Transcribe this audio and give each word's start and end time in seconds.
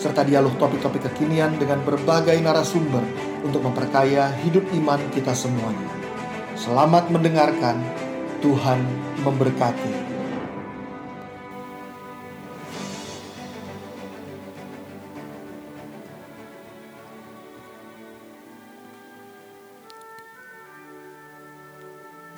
serta 0.00 0.24
dialog 0.24 0.56
topik-topik 0.56 1.12
kekinian 1.12 1.60
dengan 1.60 1.84
berbagai 1.84 2.40
narasumber 2.40 3.04
untuk 3.44 3.60
memperkaya 3.60 4.32
hidup 4.40 4.64
iman 4.72 4.96
kita 5.12 5.36
semuanya. 5.36 5.92
Selamat 6.56 7.12
mendengarkan, 7.12 7.76
Tuhan 8.40 8.80
memberkati. 9.20 10.08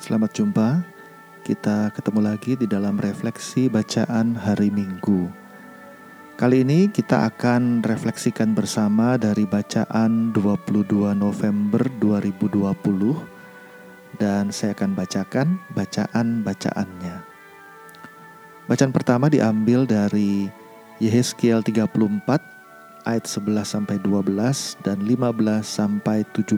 Selamat 0.03 0.35
jumpa. 0.35 0.83
Kita 1.47 1.91
ketemu 1.95 2.19
lagi 2.27 2.59
di 2.59 2.67
dalam 2.67 2.99
refleksi 2.99 3.71
bacaan 3.71 4.35
hari 4.35 4.67
Minggu. 4.67 5.42
Kali 6.33 6.65
ini 6.65 6.89
kita 6.89 7.29
akan 7.29 7.85
refleksikan 7.85 8.57
bersama 8.57 9.21
dari 9.21 9.45
bacaan 9.45 10.33
22 10.33 11.13
November 11.13 11.85
2020 12.01 14.17
dan 14.17 14.49
saya 14.49 14.73
akan 14.73 14.97
bacakan 14.97 15.61
bacaan-bacaannya. 15.77 17.21
Bacaan 18.65 18.89
pertama 18.89 19.29
diambil 19.29 19.85
dari 19.85 20.49
Yehezkiel 20.97 21.61
34 21.61 22.01
ayat 23.05 23.25
11 23.29 23.69
sampai 23.69 24.01
12 24.01 24.81
dan 24.81 25.05
15 25.05 25.37
sampai 25.61 26.25
17. 26.33 26.57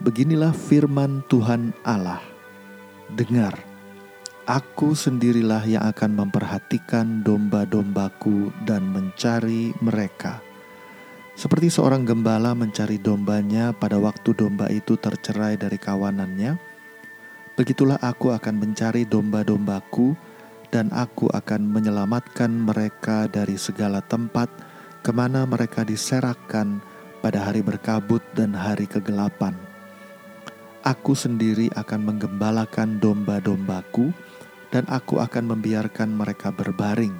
Beginilah 0.00 0.56
firman 0.56 1.20
Tuhan 1.28 1.76
Allah. 1.84 2.24
Dengar, 3.12 3.75
aku 4.46 4.94
sendirilah 4.94 5.66
yang 5.66 5.84
akan 5.84 6.26
memperhatikan 6.26 7.20
domba-dombaku 7.26 8.54
dan 8.64 8.86
mencari 8.88 9.74
mereka 9.82 10.46
seperti 11.36 11.68
seorang 11.68 12.08
gembala 12.08 12.56
mencari 12.56 12.96
dombanya 12.96 13.76
pada 13.76 14.00
waktu 14.00 14.32
domba 14.32 14.72
itu 14.72 14.96
tercerai 14.96 15.60
dari 15.60 15.76
kawanannya, 15.76 16.56
begitulah 17.52 18.00
aku 18.00 18.32
akan 18.32 18.56
mencari 18.56 19.04
domba-dombaku 19.04 20.16
dan 20.72 20.88
aku 20.96 21.28
akan 21.28 21.60
menyelamatkan 21.68 22.48
mereka 22.48 23.28
dari 23.28 23.60
segala 23.60 24.00
tempat 24.00 24.48
ke 25.04 25.12
mana 25.12 25.44
mereka 25.44 25.84
diserahkan 25.84 26.80
pada 27.20 27.44
hari 27.44 27.60
berkabut 27.60 28.24
dan 28.32 28.56
hari 28.56 28.88
kegelapan. 28.88 29.52
Aku 30.88 31.12
sendiri 31.12 31.68
akan 31.76 32.16
menggembalakan 32.16 32.96
domba-dombaku 32.96 34.08
dan 34.70 34.86
aku 34.90 35.22
akan 35.22 35.56
membiarkan 35.56 36.14
mereka 36.14 36.50
berbaring. 36.50 37.14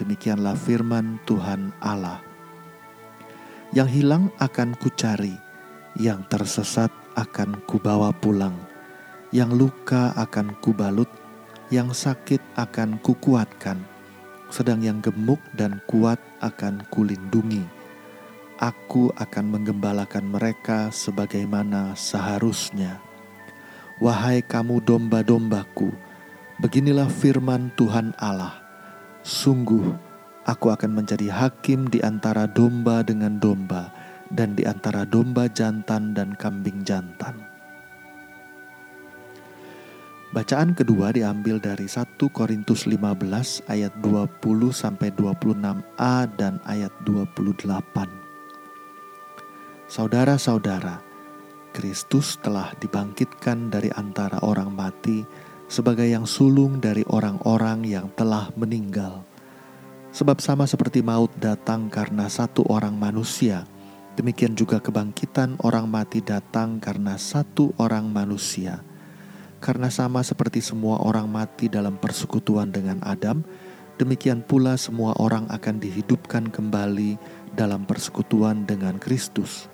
Demikianlah 0.00 0.56
firman 0.56 1.20
Tuhan 1.28 1.76
Allah. 1.84 2.24
Yang 3.70 4.02
hilang 4.02 4.24
akan 4.40 4.74
kucari, 4.80 5.36
yang 5.94 6.26
tersesat 6.26 6.90
akan 7.14 7.62
kubawa 7.68 8.10
pulang, 8.10 8.56
yang 9.30 9.54
luka 9.54 10.10
akan 10.18 10.56
kubalut, 10.58 11.10
yang 11.70 11.94
sakit 11.94 12.42
akan 12.58 12.98
kukuatkan, 12.98 13.78
sedang 14.50 14.82
yang 14.82 14.98
gemuk 14.98 15.38
dan 15.54 15.78
kuat 15.86 16.18
akan 16.42 16.82
kulindungi. 16.90 17.62
Aku 18.58 19.08
akan 19.16 19.56
menggembalakan 19.56 20.26
mereka 20.28 20.92
sebagaimana 20.92 21.94
seharusnya. 21.94 23.00
Wahai 24.02 24.42
kamu 24.44 24.82
domba-dombaku, 24.84 25.92
beginilah 26.60 27.08
firman 27.08 27.72
Tuhan 27.74 28.12
Allah. 28.20 28.60
Sungguh, 29.24 30.10
Aku 30.48 30.72
akan 30.72 30.96
menjadi 30.96 31.28
hakim 31.28 31.92
di 31.92 32.00
antara 32.00 32.48
domba 32.48 33.04
dengan 33.04 33.36
domba, 33.36 33.92
dan 34.32 34.56
di 34.56 34.64
antara 34.64 35.04
domba 35.04 35.46
jantan 35.52 36.16
dan 36.16 36.32
kambing 36.32 36.80
jantan. 36.80 37.36
Bacaan 40.32 40.72
kedua 40.72 41.12
diambil 41.12 41.60
dari 41.60 41.84
1 41.84 42.16
Korintus 42.30 42.88
15 42.88 43.66
ayat 43.68 43.92
20 44.00 44.40
sampai 44.72 45.12
26a 45.12 46.16
dan 46.34 46.56
ayat 46.64 46.94
28. 47.04 47.68
Saudara-saudara, 49.90 51.02
Kristus 51.70 52.38
telah 52.42 52.74
dibangkitkan 52.78 53.70
dari 53.70 53.90
antara 53.94 54.42
orang 54.42 54.74
mati 54.74 55.22
sebagai 55.70 56.10
yang 56.10 56.26
sulung 56.26 56.82
dari 56.82 57.06
orang-orang 57.06 57.86
yang 57.86 58.10
telah 58.18 58.50
meninggal 58.58 59.22
Sebab 60.10 60.42
sama 60.42 60.66
seperti 60.66 61.06
maut 61.06 61.30
datang 61.38 61.86
karena 61.86 62.26
satu 62.26 62.66
orang 62.66 62.98
manusia, 62.98 63.62
demikian 64.18 64.58
juga 64.58 64.82
kebangkitan 64.82 65.54
orang 65.62 65.86
mati 65.86 66.18
datang 66.18 66.82
karena 66.82 67.14
satu 67.14 67.70
orang 67.78 68.10
manusia. 68.10 68.82
Karena 69.62 69.86
sama 69.86 70.26
seperti 70.26 70.58
semua 70.58 70.98
orang 70.98 71.30
mati 71.30 71.70
dalam 71.70 71.94
persekutuan 71.94 72.74
dengan 72.74 72.98
Adam, 73.06 73.46
demikian 74.02 74.42
pula 74.42 74.74
semua 74.74 75.14
orang 75.14 75.46
akan 75.46 75.78
dihidupkan 75.78 76.50
kembali 76.50 77.14
dalam 77.54 77.86
persekutuan 77.86 78.66
dengan 78.66 78.98
Kristus. 78.98 79.70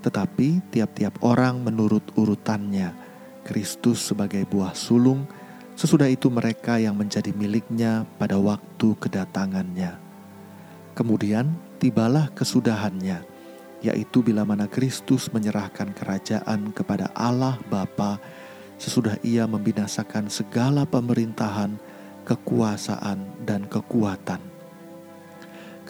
Tetapi 0.00 0.72
tiap-tiap 0.72 1.20
orang 1.20 1.60
menurut 1.60 2.16
urutannya, 2.16 2.96
Kristus 3.44 4.00
sebagai 4.00 4.42
buah 4.48 4.72
sulung, 4.72 5.28
Sesudah 5.74 6.06
itu 6.06 6.30
mereka 6.30 6.78
yang 6.78 6.94
menjadi 6.94 7.34
miliknya 7.34 8.06
pada 8.14 8.38
waktu 8.38 8.94
kedatangannya. 8.94 9.98
Kemudian 10.94 11.50
tibalah 11.82 12.30
kesudahannya, 12.30 13.26
yaitu 13.82 14.22
bila 14.22 14.46
mana 14.46 14.70
Kristus 14.70 15.26
menyerahkan 15.34 15.90
kerajaan 15.90 16.70
kepada 16.70 17.10
Allah 17.10 17.58
Bapa 17.66 18.22
sesudah 18.78 19.18
ia 19.26 19.50
membinasakan 19.50 20.30
segala 20.30 20.86
pemerintahan, 20.86 21.74
kekuasaan, 22.22 23.42
dan 23.42 23.66
kekuatan. 23.66 24.38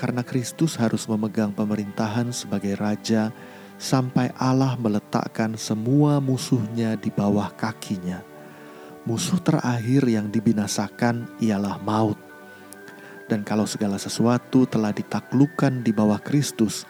Karena 0.01 0.25
Kristus 0.25 0.81
harus 0.81 1.05
memegang 1.05 1.53
pemerintahan 1.53 2.33
sebagai 2.33 2.73
raja 2.81 3.37
sampai 3.85 4.33
Allah 4.41 4.81
meletakkan 4.81 5.61
semua 5.61 6.17
musuhnya 6.25 6.97
di 6.97 7.13
bawah 7.13 7.53
kakinya 7.53 8.25
musuh 9.05 9.37
terakhir 9.37 10.09
yang 10.09 10.33
dibinasakan 10.33 11.29
ialah 11.39 11.77
maut. 11.85 12.17
Dan 13.25 13.45
kalau 13.45 13.65
segala 13.65 13.97
sesuatu 13.97 14.69
telah 14.69 14.93
ditaklukkan 14.93 15.81
di 15.81 15.93
bawah 15.93 16.21
Kristus, 16.21 16.85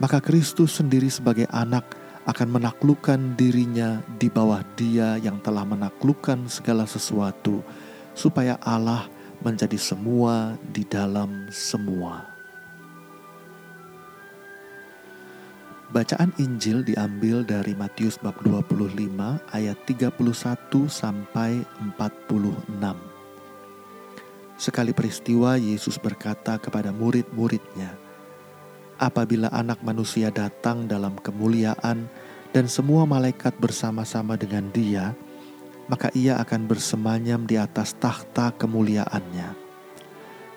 maka 0.00 0.20
Kristus 0.20 0.80
sendiri 0.80 1.12
sebagai 1.12 1.48
anak 1.52 1.84
akan 2.24 2.56
menaklukkan 2.56 3.36
dirinya 3.36 4.00
di 4.16 4.32
bawah 4.32 4.64
Dia 4.80 5.20
yang 5.20 5.44
telah 5.44 5.68
menaklukkan 5.68 6.48
segala 6.48 6.88
sesuatu, 6.88 7.60
supaya 8.16 8.56
Allah 8.64 9.04
menjadi 9.44 9.76
semua 9.76 10.56
di 10.72 10.88
dalam 10.88 11.52
semua. 11.52 12.33
Bacaan 15.94 16.34
Injil 16.42 16.82
diambil 16.82 17.46
dari 17.46 17.70
Matius 17.78 18.18
bab 18.18 18.34
25 18.42 19.14
ayat 19.54 19.78
31 19.86 20.90
sampai 20.90 21.62
46. 21.94 22.98
Sekali 24.58 24.90
peristiwa 24.90 25.54
Yesus 25.54 25.94
berkata 26.02 26.58
kepada 26.58 26.90
murid-muridnya, 26.90 27.94
"Apabila 28.98 29.46
Anak 29.54 29.86
Manusia 29.86 30.34
datang 30.34 30.90
dalam 30.90 31.14
kemuliaan 31.14 32.10
dan 32.50 32.66
semua 32.66 33.06
malaikat 33.06 33.54
bersama-sama 33.62 34.34
dengan 34.34 34.74
Dia, 34.74 35.14
maka 35.86 36.10
Ia 36.10 36.42
akan 36.42 36.66
bersemanyam 36.66 37.46
di 37.46 37.54
atas 37.54 37.94
takhta 37.94 38.50
kemuliaannya. 38.58 39.54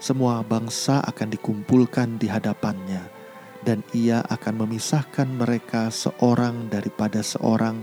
Semua 0.01 0.41
bangsa 0.41 0.97
akan 1.05 1.29
dikumpulkan 1.29 2.17
di 2.17 2.25
hadapannya." 2.25 3.16
Dan 3.65 3.81
ia 3.95 4.21
akan 4.27 4.65
memisahkan 4.65 5.25
mereka 5.25 5.89
seorang 5.89 6.69
daripada 6.69 7.23
seorang, 7.23 7.81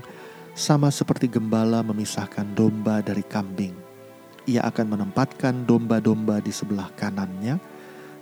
sama 0.55 0.93
seperti 0.95 1.27
gembala 1.27 1.83
memisahkan 1.83 2.55
domba 2.55 3.03
dari 3.03 3.27
kambing. 3.27 3.75
Ia 4.47 4.63
akan 4.71 4.87
menempatkan 4.95 5.65
domba-domba 5.67 6.39
di 6.39 6.53
sebelah 6.53 6.93
kanannya 6.95 7.59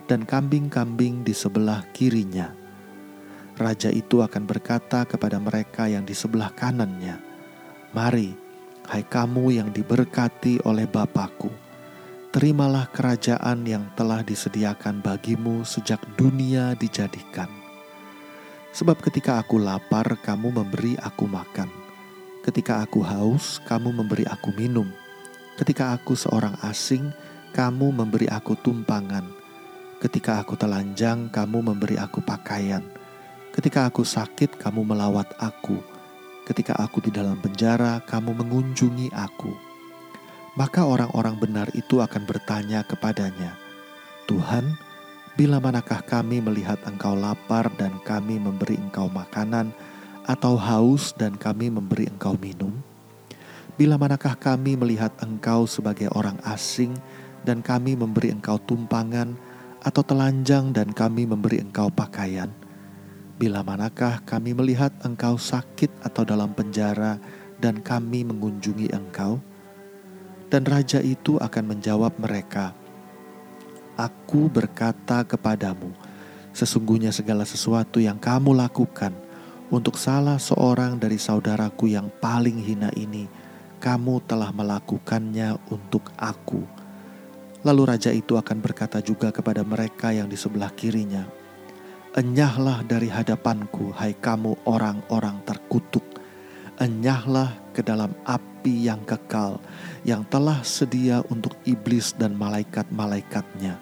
dan 0.06 0.24
kambing-kambing 0.24 1.26
di 1.26 1.34
sebelah 1.34 1.84
kirinya. 1.92 2.60
raja 3.52 3.92
itu 3.92 4.24
akan 4.24 4.48
berkata 4.48 5.04
kepada 5.04 5.36
mereka 5.36 5.84
yang 5.84 6.08
di 6.08 6.16
sebelah 6.16 6.50
kanannya, 6.56 7.20
"Mari, 7.92 8.32
hai 8.88 9.04
kamu 9.04 9.54
yang 9.54 9.68
diberkati 9.70 10.64
oleh 10.66 10.88
Bapakku, 10.88 11.52
terimalah 12.32 12.88
kerajaan 12.88 13.68
yang 13.68 13.84
telah 13.92 14.24
disediakan 14.24 15.04
bagimu 15.04 15.68
sejak 15.68 16.00
dunia 16.16 16.72
dijadikan. 16.80 17.52
Sebab 18.72 19.04
ketika 19.04 19.36
aku 19.36 19.60
lapar, 19.60 20.16
kamu 20.24 20.48
memberi 20.48 20.96
aku 20.96 21.28
makan." 21.28 21.68
Ketika 22.42 22.82
aku 22.82 23.06
haus, 23.06 23.62
kamu 23.68 23.94
memberi 23.94 24.26
aku 24.26 24.50
minum. 24.58 24.90
Ketika 25.54 25.94
aku 25.94 26.18
seorang 26.18 26.58
asing, 26.66 27.14
kamu 27.54 27.94
memberi 27.94 28.26
aku 28.26 28.58
tumpangan. 28.58 29.22
Ketika 30.02 30.42
aku 30.42 30.58
telanjang, 30.58 31.30
kamu 31.30 31.62
memberi 31.62 31.94
aku 32.00 32.18
pakaian. 32.18 32.82
Ketika 33.54 33.86
aku 33.86 34.02
sakit, 34.02 34.58
kamu 34.58 34.82
melawat 34.82 35.30
aku. 35.38 35.78
Ketika 36.42 36.74
aku 36.82 36.98
di 36.98 37.14
dalam 37.14 37.38
penjara, 37.38 38.02
kamu 38.02 38.34
mengunjungi 38.34 39.14
aku. 39.14 39.71
Maka 40.52 40.84
orang-orang 40.84 41.36
benar 41.40 41.68
itu 41.72 42.04
akan 42.04 42.28
bertanya 42.28 42.84
kepadanya, 42.84 43.56
"Tuhan, 44.28 44.76
bila 45.36 45.56
manakah 45.58 46.04
kami 46.04 46.44
melihat 46.44 46.76
Engkau 46.84 47.16
lapar 47.16 47.72
dan 47.80 47.96
kami 48.04 48.36
memberi 48.36 48.76
Engkau 48.76 49.08
makanan?" 49.08 49.72
atau 50.26 50.54
haus 50.54 51.10
dan 51.18 51.34
kami 51.34 51.70
memberi 51.70 52.06
engkau 52.06 52.38
minum? 52.38 52.70
Bila 53.74 53.96
manakah 53.96 54.36
kami 54.36 54.76
melihat 54.76 55.10
engkau 55.24 55.64
sebagai 55.66 56.12
orang 56.12 56.38
asing 56.46 56.94
dan 57.42 57.64
kami 57.64 57.98
memberi 57.98 58.30
engkau 58.30 58.60
tumpangan 58.62 59.34
atau 59.82 60.02
telanjang 60.04 60.70
dan 60.70 60.92
kami 60.94 61.26
memberi 61.26 61.58
engkau 61.58 61.90
pakaian? 61.90 62.52
Bila 63.40 63.66
manakah 63.66 64.22
kami 64.22 64.54
melihat 64.54 64.94
engkau 65.02 65.34
sakit 65.34 65.90
atau 66.06 66.22
dalam 66.22 66.54
penjara 66.54 67.18
dan 67.58 67.82
kami 67.82 68.22
mengunjungi 68.22 68.94
engkau? 68.94 69.42
Dan 70.52 70.68
raja 70.68 71.00
itu 71.00 71.40
akan 71.40 71.64
menjawab 71.72 72.12
mereka, 72.20 72.76
Aku 73.96 74.52
berkata 74.52 75.24
kepadamu, 75.24 75.96
sesungguhnya 76.52 77.08
segala 77.08 77.48
sesuatu 77.48 77.96
yang 77.96 78.20
kamu 78.20 78.52
lakukan– 78.52 79.16
untuk 79.72 79.96
salah 79.96 80.36
seorang 80.36 81.00
dari 81.00 81.16
saudaraku 81.16 81.88
yang 81.88 82.12
paling 82.20 82.60
hina 82.60 82.92
ini, 82.92 83.24
kamu 83.80 84.20
telah 84.28 84.52
melakukannya 84.52 85.56
untuk 85.72 86.12
aku. 86.20 86.60
Lalu 87.64 87.82
raja 87.88 88.12
itu 88.12 88.36
akan 88.36 88.60
berkata 88.60 89.00
juga 89.00 89.32
kepada 89.32 89.64
mereka 89.64 90.12
yang 90.12 90.28
di 90.28 90.36
sebelah 90.36 90.68
kirinya, 90.76 91.24
Enyahlah 92.12 92.84
dari 92.84 93.08
hadapanku, 93.08 93.96
hai 93.96 94.12
kamu 94.12 94.68
orang-orang 94.68 95.40
terkutuk. 95.48 96.04
Enyahlah 96.76 97.56
ke 97.72 97.80
dalam 97.80 98.12
api 98.28 98.86
yang 98.86 99.00
kekal, 99.08 99.58
yang 100.04 100.22
telah 100.28 100.60
sedia 100.60 101.24
untuk 101.32 101.56
iblis 101.64 102.12
dan 102.14 102.36
malaikat-malaikatnya. 102.36 103.80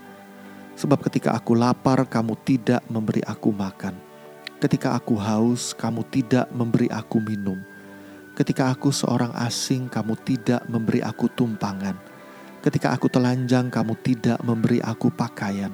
Sebab 0.79 1.03
ketika 1.11 1.35
aku 1.35 1.59
lapar, 1.59 2.07
kamu 2.09 2.39
tidak 2.47 2.81
memberi 2.89 3.21
aku 3.27 3.53
makan 3.53 4.11
Ketika 4.61 4.93
aku 4.93 5.17
haus, 5.17 5.73
kamu 5.73 6.05
tidak 6.13 6.45
memberi 6.53 6.85
aku 6.93 7.17
minum. 7.17 7.57
Ketika 8.37 8.69
aku 8.69 8.93
seorang 8.93 9.33
asing, 9.41 9.89
kamu 9.89 10.21
tidak 10.21 10.69
memberi 10.69 11.01
aku 11.01 11.33
tumpangan. 11.33 11.97
Ketika 12.61 12.93
aku 12.93 13.09
telanjang, 13.09 13.73
kamu 13.73 13.97
tidak 14.05 14.37
memberi 14.45 14.85
aku 14.85 15.09
pakaian. 15.09 15.73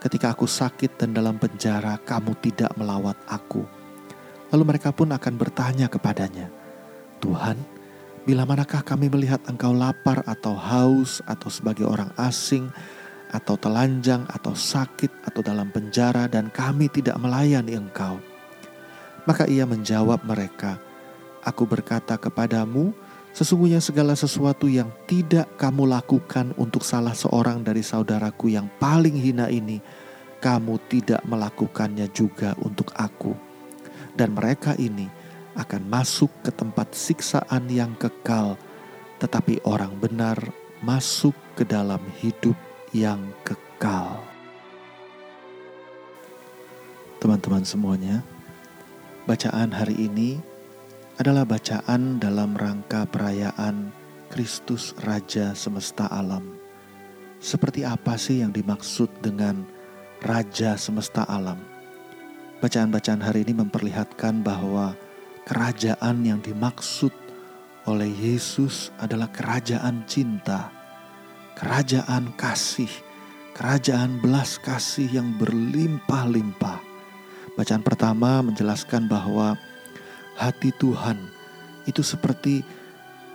Ketika 0.00 0.32
aku 0.32 0.48
sakit 0.48 0.96
dan 0.96 1.12
dalam 1.12 1.36
penjara, 1.36 2.00
kamu 2.08 2.32
tidak 2.40 2.72
melawat 2.80 3.20
aku. 3.28 3.68
Lalu 4.48 4.64
mereka 4.64 4.96
pun 4.96 5.12
akan 5.12 5.34
bertanya 5.36 5.92
kepadanya, 5.92 6.48
"Tuhan, 7.26 7.58
bila 8.22 8.46
manakah 8.46 8.86
kami 8.86 9.10
melihat 9.10 9.42
Engkau 9.50 9.74
lapar 9.74 10.22
atau 10.30 10.54
haus 10.54 11.18
atau 11.26 11.50
sebagai 11.50 11.84
orang 11.90 12.14
asing?" 12.14 12.70
atau 13.26 13.58
telanjang, 13.58 14.22
atau 14.30 14.54
sakit, 14.54 15.26
atau 15.26 15.42
dalam 15.42 15.66
penjara, 15.74 16.30
dan 16.30 16.46
kami 16.46 16.86
tidak 16.86 17.18
melayani 17.18 17.74
engkau. 17.74 18.22
Maka 19.26 19.50
ia 19.50 19.66
menjawab 19.66 20.22
mereka, 20.22 20.78
Aku 21.46 21.62
berkata 21.62 22.18
kepadamu, 22.18 22.90
sesungguhnya 23.30 23.78
segala 23.78 24.18
sesuatu 24.18 24.66
yang 24.66 24.90
tidak 25.06 25.46
kamu 25.54 25.86
lakukan 25.86 26.50
untuk 26.58 26.82
salah 26.82 27.14
seorang 27.14 27.62
dari 27.62 27.86
saudaraku 27.86 28.50
yang 28.50 28.66
paling 28.82 29.14
hina 29.14 29.46
ini, 29.46 29.78
kamu 30.42 30.74
tidak 30.90 31.22
melakukannya 31.22 32.10
juga 32.10 32.58
untuk 32.58 32.90
aku. 32.98 33.30
Dan 34.18 34.34
mereka 34.34 34.74
ini 34.74 35.06
akan 35.56 35.88
masuk 35.88 36.28
ke 36.44 36.52
tempat 36.52 36.92
siksaan 36.92 37.66
yang 37.72 37.96
kekal, 37.96 38.60
tetapi 39.16 39.64
orang 39.64 39.96
benar 39.96 40.36
masuk 40.84 41.32
ke 41.56 41.64
dalam 41.64 42.00
hidup 42.20 42.54
yang 42.92 43.32
kekal. 43.40 44.20
Teman-teman 47.16 47.64
semuanya, 47.64 48.20
bacaan 49.24 49.72
hari 49.72 49.96
ini 49.96 50.36
adalah 51.16 51.48
bacaan 51.48 52.20
dalam 52.20 52.52
rangka 52.52 53.08
perayaan 53.08 53.88
Kristus 54.28 54.92
Raja 55.00 55.56
semesta 55.56 56.12
alam. 56.12 56.60
Seperti 57.40 57.88
apa 57.88 58.20
sih 58.20 58.44
yang 58.44 58.52
dimaksud 58.52 59.08
dengan 59.24 59.64
Raja 60.20 60.76
semesta 60.76 61.24
alam? 61.24 61.56
Bacaan-bacaan 62.60 63.24
hari 63.24 63.48
ini 63.48 63.64
memperlihatkan 63.64 64.44
bahwa 64.44 64.96
kerajaan 65.46 66.26
yang 66.26 66.42
dimaksud 66.42 67.14
oleh 67.86 68.10
Yesus 68.10 68.90
adalah 68.98 69.30
kerajaan 69.30 70.02
cinta 70.10 70.76
kerajaan 71.56 72.36
kasih, 72.36 72.92
kerajaan 73.56 74.20
belas 74.20 74.60
kasih 74.60 75.08
yang 75.08 75.40
berlimpah-limpah. 75.40 76.84
Bacaan 77.56 77.80
pertama 77.80 78.44
menjelaskan 78.44 79.08
bahwa 79.08 79.56
hati 80.36 80.68
Tuhan 80.76 81.16
itu 81.88 82.04
seperti 82.04 82.60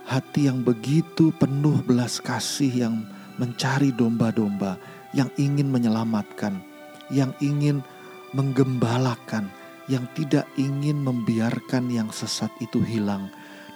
hati 0.06 0.46
yang 0.46 0.62
begitu 0.62 1.34
penuh 1.34 1.82
belas 1.82 2.22
kasih 2.22 2.70
yang 2.70 2.94
mencari 3.42 3.90
domba-domba, 3.90 4.78
yang 5.10 5.26
ingin 5.34 5.66
menyelamatkan, 5.66 6.62
yang 7.10 7.34
ingin 7.42 7.82
menggembalakan, 8.30 9.50
yang 9.90 10.06
tidak 10.14 10.46
ingin 10.54 11.02
membiarkan 11.02 11.90
yang 11.90 12.10
sesat 12.14 12.50
itu 12.62 12.78
hilang, 12.82 13.30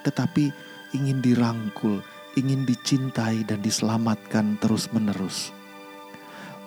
tetapi 0.07 0.51
ingin 0.95 1.19
dirangkul, 1.19 1.99
ingin 2.39 2.63
dicintai 2.63 3.43
dan 3.43 3.59
diselamatkan 3.59 4.55
terus-menerus. 4.61 5.51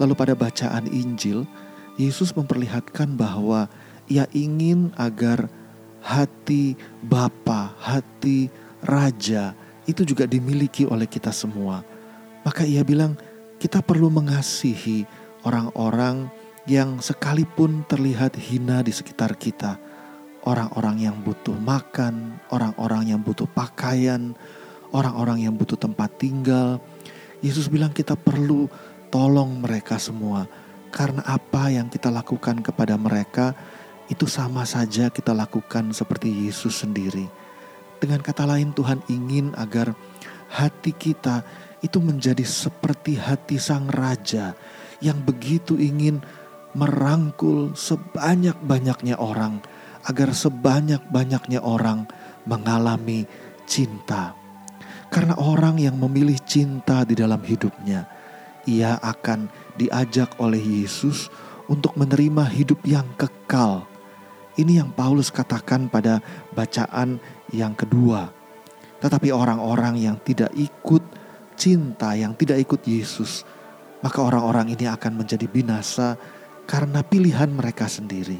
Lalu 0.00 0.12
pada 0.16 0.35
bacaan 0.37 0.88
Injil, 0.88 1.44
Yesus 2.00 2.32
memperlihatkan 2.32 3.16
bahwa 3.16 3.68
ia 4.09 4.25
ingin 4.32 4.92
agar 4.97 5.49
hati 6.00 6.75
Bapa, 7.04 7.76
hati 7.76 8.49
Raja 8.80 9.52
itu 9.85 10.09
juga 10.09 10.25
dimiliki 10.25 10.88
oleh 10.88 11.04
kita 11.04 11.28
semua. 11.28 11.85
Maka 12.40 12.64
ia 12.64 12.80
bilang 12.80 13.20
kita 13.61 13.85
perlu 13.85 14.09
mengasihi 14.09 15.04
orang-orang 15.44 16.32
yang 16.69 17.00
sekalipun 17.00 17.85
terlihat 17.88 18.37
hina 18.37 18.85
di 18.85 18.93
sekitar 18.93 19.37
kita. 19.37 19.81
Orang-orang 20.40 21.05
yang 21.05 21.17
butuh 21.21 21.57
makan, 21.57 22.40
orang-orang 22.49 23.12
yang 23.12 23.21
butuh 23.21 23.45
pakaian, 23.45 24.33
orang-orang 24.93 25.45
yang 25.45 25.55
butuh 25.57 25.76
tempat 25.76 26.17
tinggal. 26.17 26.81
Yesus 27.45 27.69
bilang 27.69 27.93
kita 27.93 28.17
perlu 28.17 28.69
tolong 29.12 29.61
mereka 29.61 30.00
semua. 30.00 30.49
Karena 30.90 31.23
apa 31.29 31.71
yang 31.71 31.87
kita 31.87 32.11
lakukan 32.11 32.64
kepada 32.64 32.99
mereka 32.99 33.55
itu 34.11 34.26
sama 34.26 34.67
saja 34.67 35.07
kita 35.07 35.31
lakukan 35.31 35.95
seperti 35.95 36.49
Yesus 36.49 36.83
sendiri. 36.83 37.31
Dengan 38.00 38.25
kata 38.25 38.43
lain 38.49 38.75
Tuhan 38.75 39.05
ingin 39.07 39.55
agar 39.55 39.95
hati 40.50 40.90
kita 40.90 41.47
itu 41.85 42.02
menjadi 42.02 42.43
seperti 42.43 43.17
hati 43.17 43.61
sang 43.61 43.87
raja 43.87 44.59
yang 44.99 45.21
begitu 45.23 45.79
ingin 45.79 46.21
merangkul 46.75 47.75
sebanyak-banyaknya 47.75 49.19
orang 49.19 49.59
agar 50.07 50.33
sebanyak-banyaknya 50.33 51.61
orang 51.61 52.07
mengalami 52.47 53.27
cinta. 53.67 54.35
Karena 55.11 55.35
orang 55.37 55.83
yang 55.83 55.99
memilih 55.99 56.39
cinta 56.47 57.03
di 57.03 57.19
dalam 57.19 57.43
hidupnya, 57.43 58.07
ia 58.62 58.95
akan 59.03 59.50
diajak 59.75 60.39
oleh 60.39 60.62
Yesus 60.62 61.27
untuk 61.67 61.99
menerima 61.99 62.47
hidup 62.47 62.79
yang 62.87 63.07
kekal. 63.19 63.91
Ini 64.55 64.83
yang 64.83 64.91
Paulus 64.95 65.35
katakan 65.35 65.91
pada 65.91 66.23
bacaan 66.55 67.19
yang 67.50 67.75
kedua. 67.75 68.31
Tetapi 69.03 69.35
orang-orang 69.35 69.99
yang 69.99 70.17
tidak 70.23 70.53
ikut 70.55 71.03
cinta, 71.59 72.15
yang 72.15 72.37
tidak 72.39 72.62
ikut 72.62 72.83
Yesus, 72.87 73.43
maka 74.05 74.21
orang-orang 74.21 74.73
ini 74.73 74.87
akan 74.87 75.25
menjadi 75.25 75.47
binasa 75.49 76.15
karena 76.71 77.03
pilihan 77.03 77.50
mereka 77.50 77.91
sendiri. 77.91 78.39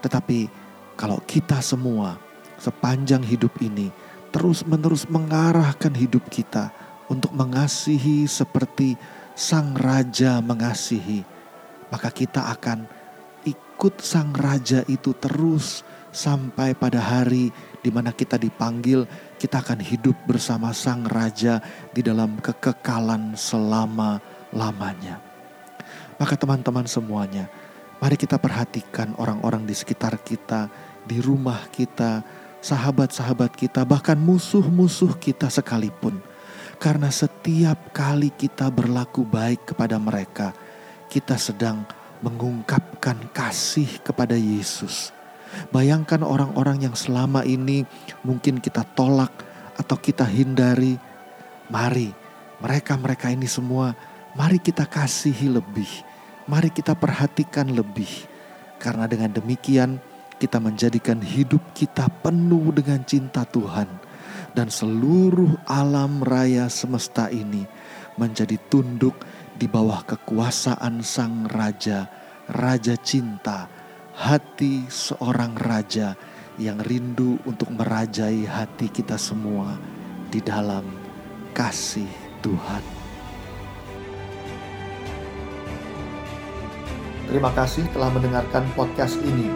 Tetapi 0.00 0.48
kalau 0.96 1.20
kita 1.28 1.60
semua 1.60 2.16
sepanjang 2.56 3.20
hidup 3.20 3.52
ini 3.60 3.92
terus-menerus 4.32 5.04
mengarahkan 5.12 5.92
hidup 5.92 6.24
kita 6.32 6.72
untuk 7.12 7.36
mengasihi 7.36 8.24
seperti 8.24 8.96
Sang 9.36 9.76
Raja 9.76 10.40
mengasihi, 10.40 11.22
maka 11.92 12.08
kita 12.08 12.48
akan 12.58 12.88
ikut 13.44 14.00
Sang 14.00 14.32
Raja 14.32 14.82
itu 14.88 15.12
terus 15.14 15.86
sampai 16.10 16.72
pada 16.74 16.98
hari 16.98 17.52
di 17.84 17.92
mana 17.92 18.10
kita 18.10 18.40
dipanggil, 18.40 19.04
kita 19.36 19.60
akan 19.62 19.78
hidup 19.84 20.16
bersama 20.26 20.74
Sang 20.74 21.06
Raja 21.06 21.60
di 21.92 22.02
dalam 22.02 22.40
kekekalan 22.42 23.38
selama-lamanya. 23.38 25.27
Maka 26.18 26.34
teman-teman 26.34 26.84
semuanya, 26.90 27.46
mari 28.02 28.18
kita 28.18 28.36
perhatikan 28.42 29.14
orang-orang 29.22 29.62
di 29.62 29.74
sekitar 29.74 30.18
kita, 30.18 30.66
di 31.06 31.22
rumah 31.22 31.70
kita, 31.70 32.26
sahabat-sahabat 32.58 33.54
kita, 33.54 33.86
bahkan 33.86 34.18
musuh-musuh 34.18 35.14
kita 35.16 35.46
sekalipun. 35.46 36.18
Karena 36.78 37.10
setiap 37.10 37.90
kali 37.90 38.30
kita 38.30 38.70
berlaku 38.70 39.26
baik 39.26 39.74
kepada 39.74 39.98
mereka, 39.98 40.54
kita 41.10 41.34
sedang 41.38 41.82
mengungkapkan 42.22 43.30
kasih 43.30 44.02
kepada 44.02 44.34
Yesus. 44.34 45.10
Bayangkan 45.70 46.22
orang-orang 46.22 46.86
yang 46.86 46.94
selama 46.94 47.42
ini 47.42 47.86
mungkin 48.22 48.60
kita 48.60 48.84
tolak 48.94 49.32
atau 49.78 49.96
kita 49.98 50.26
hindari. 50.26 50.98
Mari, 51.70 52.10
mereka-mereka 52.62 53.30
ini 53.30 53.46
semua, 53.46 53.94
mari 54.34 54.58
kita 54.58 54.84
kasihi 54.86 55.50
lebih. 55.50 56.07
Mari 56.48 56.72
kita 56.72 56.96
perhatikan 56.96 57.68
lebih. 57.68 58.08
Karena 58.80 59.04
dengan 59.04 59.36
demikian, 59.36 60.00
kita 60.38 60.56
menjadikan 60.62 61.20
hidup 61.20 61.60
kita 61.74 62.08
penuh 62.22 62.70
dengan 62.70 63.02
cinta 63.04 63.42
Tuhan, 63.42 63.90
dan 64.54 64.70
seluruh 64.70 65.60
alam 65.66 66.22
raya 66.22 66.70
semesta 66.70 67.28
ini 67.28 67.66
menjadi 68.16 68.56
tunduk 68.70 69.18
di 69.58 69.66
bawah 69.66 70.06
kekuasaan 70.06 71.02
Sang 71.02 71.50
Raja, 71.50 72.06
Raja 72.48 72.94
Cinta, 72.96 73.66
hati 74.14 74.86
seorang 74.86 75.58
raja 75.58 76.14
yang 76.58 76.78
rindu 76.82 77.38
untuk 77.46 77.70
merajai 77.74 78.46
hati 78.46 78.90
kita 78.90 79.18
semua 79.18 79.78
di 80.30 80.42
dalam 80.42 80.86
kasih 81.54 82.10
Tuhan. 82.42 82.97
Terima 87.28 87.52
kasih 87.52 87.84
telah 87.92 88.08
mendengarkan 88.08 88.64
podcast 88.72 89.20
ini. 89.20 89.52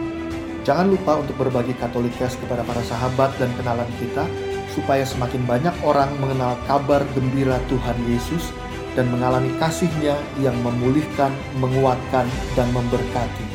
Jangan 0.61 0.93
lupa 0.93 1.19
untuk 1.19 1.35
berbagi 1.41 1.73
Katolikes 1.75 2.37
kepada 2.37 2.61
para 2.63 2.79
sahabat 2.85 3.33
dan 3.41 3.49
kenalan 3.57 3.89
kita, 3.97 4.29
supaya 4.71 5.03
semakin 5.03 5.43
banyak 5.49 5.75
orang 5.81 6.13
mengenal 6.21 6.53
kabar 6.69 7.01
gembira 7.17 7.57
Tuhan 7.67 7.97
Yesus 8.05 8.53
dan 8.93 9.09
mengalami 9.09 9.49
kasihnya 9.57 10.13
yang 10.39 10.55
memulihkan, 10.61 11.33
menguatkan, 11.57 12.29
dan 12.53 12.69
memberkati. 12.71 13.45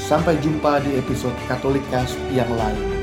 Sampai 0.00 0.40
jumpa 0.40 0.80
di 0.82 0.96
episode 0.98 1.36
Katolikes 1.46 2.16
yang 2.32 2.48
lain. 2.56 2.99